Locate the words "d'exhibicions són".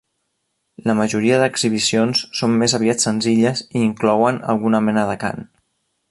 1.43-2.57